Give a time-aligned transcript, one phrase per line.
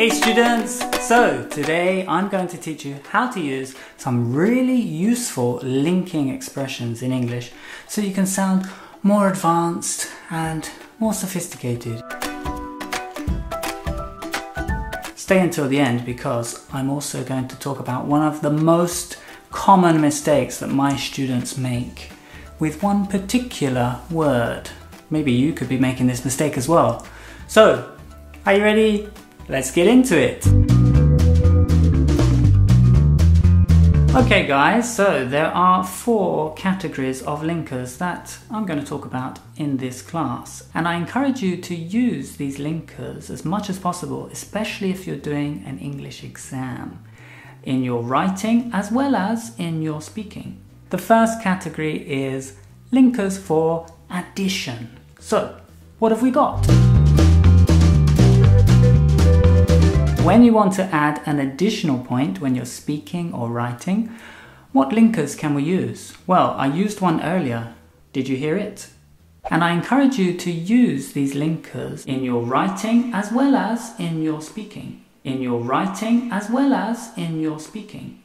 [0.00, 0.80] Hey students!
[1.06, 7.02] So today I'm going to teach you how to use some really useful linking expressions
[7.02, 7.52] in English
[7.86, 8.66] so you can sound
[9.02, 12.02] more advanced and more sophisticated.
[15.16, 19.18] Stay until the end because I'm also going to talk about one of the most
[19.50, 22.10] common mistakes that my students make
[22.58, 24.70] with one particular word.
[25.10, 27.06] Maybe you could be making this mistake as well.
[27.48, 27.98] So,
[28.46, 29.10] are you ready?
[29.50, 30.46] Let's get into it.
[34.14, 39.40] Okay guys, so there are four categories of linkers that I'm going to talk about
[39.56, 40.68] in this class.
[40.72, 45.16] And I encourage you to use these linkers as much as possible, especially if you're
[45.16, 47.02] doing an English exam,
[47.64, 50.60] in your writing as well as in your speaking.
[50.90, 52.54] The first category is
[52.92, 54.96] linkers for addition.
[55.18, 55.58] So,
[55.98, 56.64] what have we got?
[60.24, 64.14] When you want to add an additional point when you're speaking or writing,
[64.72, 66.12] what linkers can we use?
[66.26, 67.74] Well, I used one earlier.
[68.12, 68.88] Did you hear it?
[69.50, 74.22] And I encourage you to use these linkers in your writing as well as in
[74.22, 75.04] your speaking.
[75.24, 78.22] In your writing as well as in your speaking.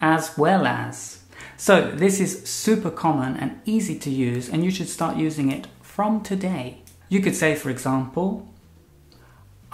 [0.00, 1.24] As well as.
[1.56, 5.66] So this is super common and easy to use and you should start using it
[5.80, 6.82] from today.
[7.08, 8.48] You could say, for example,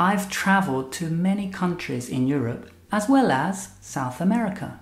[0.01, 4.79] I've traveled to many countries in Europe as well as South America.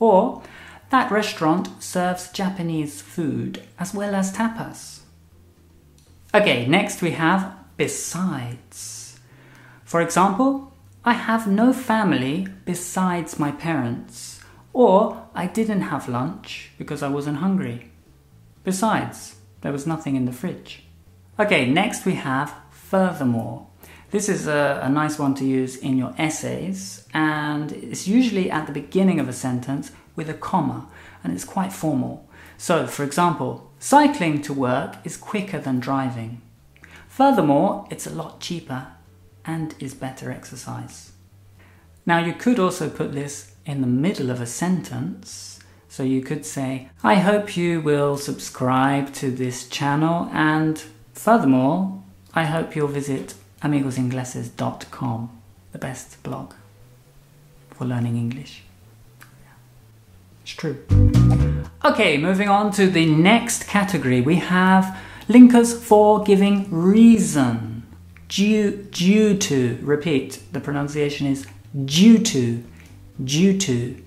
[0.00, 0.42] Or,
[0.90, 5.00] that restaurant serves Japanese food as well as tapas.
[6.34, 9.18] Okay, next we have besides.
[9.84, 10.72] For example,
[11.04, 14.40] I have no family besides my parents.
[14.72, 17.92] Or, I didn't have lunch because I wasn't hungry.
[18.64, 20.82] Besides, there was nothing in the fridge.
[21.38, 23.68] Okay, next we have furthermore.
[24.10, 28.66] This is a, a, nice one to use in your essays, and it's usually at
[28.66, 30.88] the beginning of a sentence with a comma,
[31.24, 32.28] and it's quite formal.
[32.56, 36.40] So, for example, cycling to work is quicker than driving.
[37.08, 38.86] Furthermore, it's a lot cheaper
[39.44, 41.12] and is better exercise.
[42.04, 45.58] Now, you could also put this in the middle of a sentence.
[45.88, 50.78] So you could say, I hope you will subscribe to this channel, and
[51.12, 52.02] furthermore,
[52.34, 53.34] I hope you'll visit
[53.66, 55.30] amigosingleses.com,
[55.72, 56.52] the best blog
[57.70, 58.62] for learning English.
[60.42, 60.84] It's true.
[61.84, 64.96] Okay, moving on to the next category, we have
[65.28, 67.82] linkers for giving reason.
[68.28, 71.46] Due, due to, repeat, the pronunciation is
[71.84, 72.62] due to,
[73.22, 74.02] due to.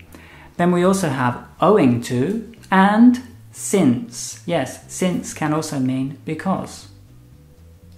[0.57, 3.21] Then we also have owing to and
[3.51, 4.41] since.
[4.45, 6.87] Yes, since can also mean because.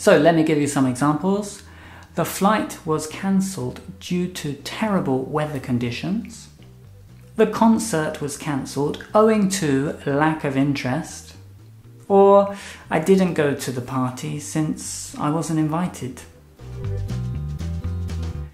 [0.01, 1.61] So let me give you some examples.
[2.15, 6.49] The flight was cancelled due to terrible weather conditions.
[7.35, 11.35] The concert was cancelled owing to lack of interest.
[12.07, 12.57] Or
[12.89, 16.23] I didn't go to the party since I wasn't invited.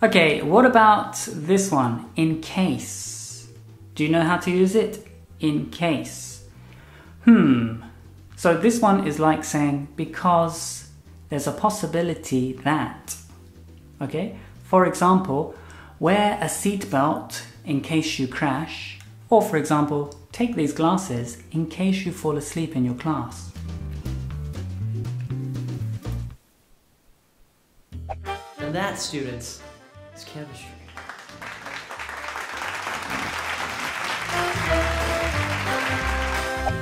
[0.04, 2.10] Okay, what about this one?
[2.18, 3.48] In case.
[3.96, 5.08] Do you know how to use it?
[5.40, 6.44] In case.
[7.24, 7.84] Hmm.
[8.36, 10.87] So this one is like saying because
[11.30, 13.16] there's a possibility that,
[14.02, 15.56] okay, for example,
[16.00, 19.00] wear a seatbelt in case you crash,
[19.30, 23.52] or for example, take these glasses in case you fall asleep in your class.
[28.60, 29.62] And that, students,
[30.16, 30.77] is chemistry.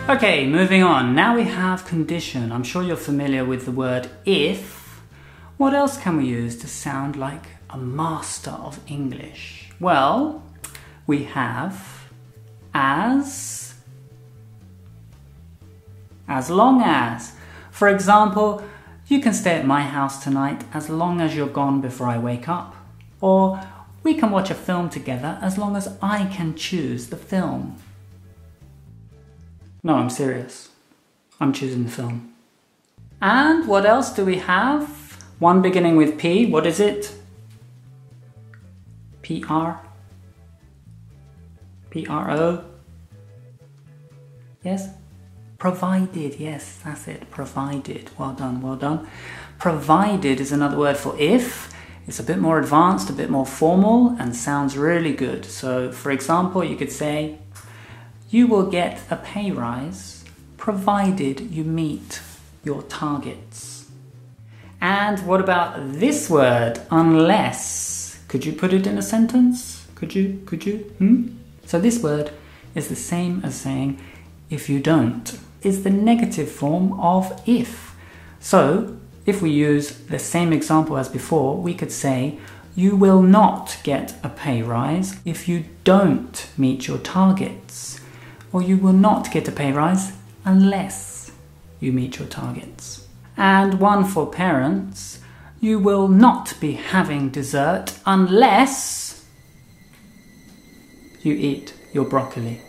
[0.08, 1.16] Okay, moving on.
[1.16, 2.52] Now we have condition.
[2.52, 5.02] I'm sure you're familiar with the word if.
[5.58, 9.72] What else can we use to sound like a master of English?
[9.80, 10.44] Well,
[11.08, 12.06] we have
[12.72, 13.74] as,
[16.28, 17.32] as long as.
[17.72, 18.64] For example,
[19.08, 22.48] you can stay at my house tonight as long as you're gone before I wake
[22.48, 22.76] up.
[23.22, 23.60] Or
[24.04, 27.78] we can watch a film together as long as I can choose the film.
[29.86, 30.70] No, I'm serious.
[31.40, 32.34] I'm choosing the film.
[33.22, 35.24] And what else do we have?
[35.38, 36.48] One beginning with P.
[36.48, 37.14] What is it?
[39.22, 39.74] PR?
[41.92, 42.66] PRO?
[44.64, 44.90] Yes?
[45.60, 47.30] Provided, yes, that's it.
[47.30, 48.10] Provided.
[48.18, 49.08] Well done, well done.
[49.60, 51.72] Provided is another word for if.
[52.08, 55.46] It's a bit more advanced, a bit more formal, and sounds really good.
[55.46, 57.38] So, for example, you could say,
[58.30, 60.24] you will get a pay rise
[60.58, 62.22] provided you meet
[62.64, 63.90] your targets.
[64.82, 68.24] And what about this word, unless?
[68.28, 69.88] Could you put it in a sentence?
[69.96, 70.42] Could you?
[70.46, 70.78] Could you?
[70.98, 71.30] Hmm?
[71.66, 72.32] So this word
[72.74, 74.00] is the same as saying
[74.50, 75.40] if you don't.
[75.62, 77.96] Is the negative form of if.
[78.40, 82.38] So if we use the same example as before, we could say
[82.76, 88.02] you will not get a pay rise if you don't meet your targets.
[88.56, 90.14] Or you will not get a pay rise
[90.46, 91.30] unless
[91.82, 93.06] you meet your targets.
[93.36, 95.20] And one for parents,
[95.60, 99.26] you will not be having dessert unless
[101.22, 102.62] you eat your broccoli.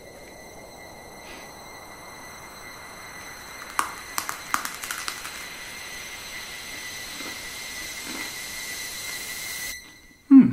[10.27, 10.51] Hmm.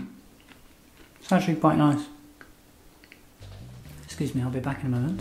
[1.21, 2.14] It's actually quite nice.
[4.15, 5.21] Excuse me, I'll be back in a moment.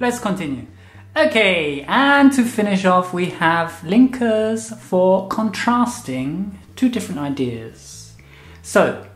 [0.00, 0.68] Let's continue.
[1.14, 8.14] Okay, and to finish off, we have linkers for contrasting two different ideas.
[8.62, 9.06] So,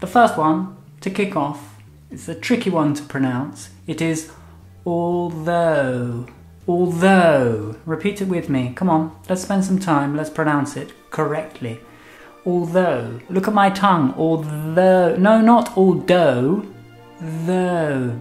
[0.00, 1.76] the first one, to kick off,
[2.10, 3.70] is a tricky one to pronounce.
[3.86, 4.32] It is
[4.84, 6.26] although.
[6.66, 7.76] Although.
[7.86, 8.72] Repeat it with me.
[8.74, 10.16] Come on, let's spend some time.
[10.16, 11.78] Let's pronounce it correctly.
[12.46, 13.20] Although.
[13.28, 14.14] Look at my tongue.
[14.16, 15.16] Although.
[15.16, 16.64] No, not although.
[17.20, 18.20] Though.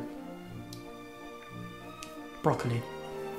[2.42, 2.81] Broccoli.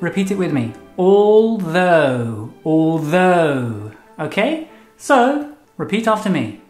[0.01, 0.73] Repeat it with me.
[0.97, 2.53] Although.
[2.65, 3.93] Although.
[4.19, 4.69] Okay?
[4.97, 6.61] So, repeat after me.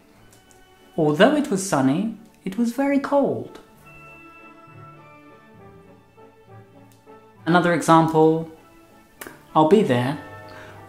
[0.97, 3.59] Although it was sunny, it was very cold.
[7.45, 8.51] Another example
[9.55, 10.17] I'll be there,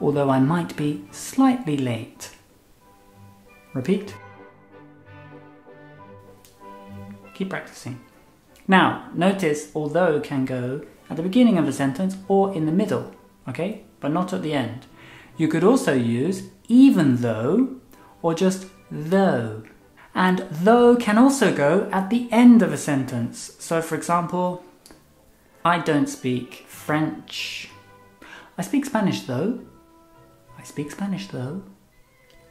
[0.00, 2.30] although I might be slightly late.
[3.78, 4.12] Repeat.
[7.34, 8.00] Keep practicing.
[8.66, 13.14] Now, notice although can go at the beginning of the sentence or in the middle,
[13.48, 13.84] okay?
[14.00, 14.86] But not at the end.
[15.36, 17.76] You could also use even though
[18.20, 19.62] or just though.
[20.12, 23.54] And though can also go at the end of a sentence.
[23.60, 24.64] So, for example,
[25.64, 27.70] I don't speak French.
[28.58, 29.60] I speak Spanish though.
[30.58, 31.62] I speak Spanish though.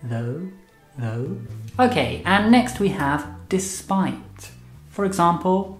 [0.01, 0.51] Though,
[0.97, 1.37] though.
[1.79, 4.51] Okay, and next we have despite.
[4.89, 5.79] For example,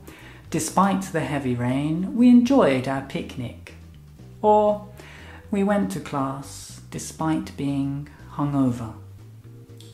[0.50, 3.74] despite the heavy rain, we enjoyed our picnic.
[4.42, 4.88] Or,
[5.50, 8.94] we went to class despite being hungover.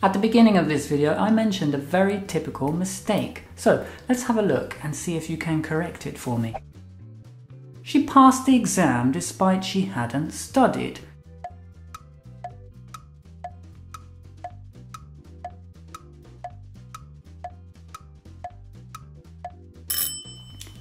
[0.02, 3.44] At the beginning of this video, I mentioned a very typical mistake.
[3.56, 6.54] So let's have a look and see if you can correct it for me.
[7.82, 11.00] She passed the exam despite she hadn't studied.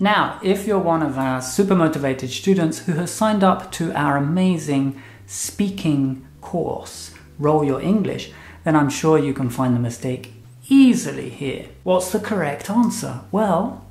[0.03, 4.17] Now, if you're one of our super motivated students who has signed up to our
[4.17, 8.33] amazing speaking course, Roll Your English,
[8.65, 10.33] then I'm sure you can find the mistake
[10.69, 11.67] easily here.
[11.85, 13.21] What's the correct answer?
[13.31, 13.87] Well,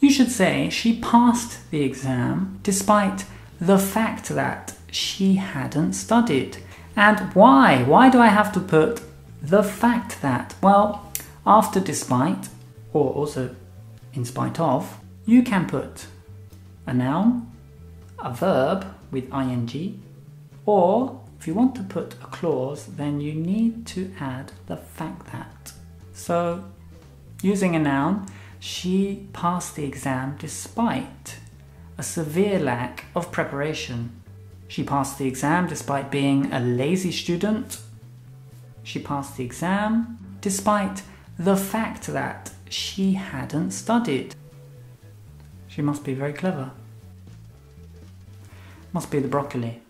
[0.00, 3.26] you should say she passed the exam despite
[3.60, 6.56] the fact that she hadn't studied.
[6.96, 7.82] And why?
[7.82, 9.02] Why do I have to put
[9.42, 10.54] the fact that?
[10.62, 11.12] Well,
[11.46, 12.48] after despite,
[12.94, 13.54] or also
[14.14, 16.06] in spite of, you can put
[16.86, 17.50] a noun,
[18.18, 20.02] a verb with ing,
[20.66, 25.32] or if you want to put a clause, then you need to add the fact
[25.32, 25.72] that.
[26.12, 26.64] So,
[27.42, 28.26] using a noun,
[28.58, 31.38] she passed the exam despite
[31.96, 34.22] a severe lack of preparation.
[34.68, 37.78] She passed the exam despite being a lazy student.
[38.82, 41.02] She passed the exam despite
[41.38, 44.34] the fact that she hadn't studied.
[45.70, 46.72] She must be very clever.
[48.92, 49.80] Must be the broccoli.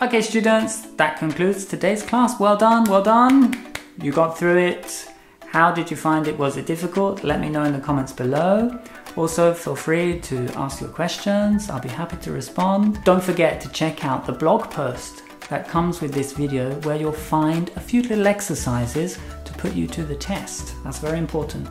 [0.00, 2.40] Okay students, that concludes today's class.
[2.40, 3.66] Well done, well done.
[4.00, 5.08] You got through it.
[5.48, 6.38] How did you find it?
[6.38, 7.22] Was it difficult?
[7.22, 8.80] Let me know in the comments below.
[9.16, 11.68] Also, feel free to ask your questions.
[11.68, 13.02] I'll be happy to respond.
[13.04, 17.12] Don't forget to check out the blog post that comes with this video where you'll
[17.12, 19.18] find a few little exercises
[19.58, 20.74] put you to the test.
[20.84, 21.68] That's very important.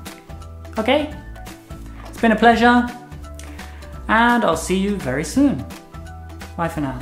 [0.78, 1.14] Okay?
[2.08, 2.88] It's been a pleasure
[4.08, 5.66] and I'll see you very soon.
[6.56, 7.00] Bye for now.